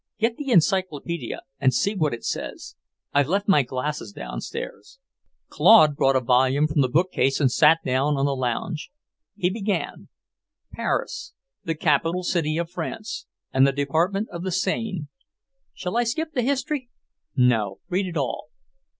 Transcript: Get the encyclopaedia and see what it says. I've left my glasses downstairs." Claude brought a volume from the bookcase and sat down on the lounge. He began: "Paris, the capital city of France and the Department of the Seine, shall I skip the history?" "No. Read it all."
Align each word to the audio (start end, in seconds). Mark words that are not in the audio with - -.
Get 0.17 0.37
the 0.37 0.49
encyclopaedia 0.49 1.43
and 1.59 1.71
see 1.75 1.93
what 1.93 2.11
it 2.15 2.25
says. 2.25 2.75
I've 3.13 3.27
left 3.29 3.47
my 3.47 3.61
glasses 3.61 4.11
downstairs." 4.11 4.97
Claude 5.49 5.95
brought 5.95 6.15
a 6.15 6.19
volume 6.21 6.65
from 6.67 6.81
the 6.81 6.89
bookcase 6.89 7.39
and 7.39 7.51
sat 7.51 7.81
down 7.85 8.17
on 8.17 8.25
the 8.25 8.35
lounge. 8.35 8.89
He 9.35 9.51
began: 9.51 10.07
"Paris, 10.73 11.35
the 11.65 11.75
capital 11.75 12.23
city 12.23 12.57
of 12.57 12.67
France 12.71 13.27
and 13.53 13.67
the 13.67 13.71
Department 13.71 14.27
of 14.31 14.41
the 14.41 14.51
Seine, 14.51 15.05
shall 15.71 15.95
I 15.95 16.03
skip 16.05 16.33
the 16.33 16.41
history?" 16.41 16.89
"No. 17.35 17.77
Read 17.87 18.07
it 18.07 18.17
all." 18.17 18.47